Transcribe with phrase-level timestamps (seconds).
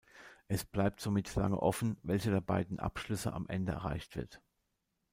[0.47, 4.41] Es bleibt somit lange offen, welcher der beiden Abschlüsse am Ende erreicht wird.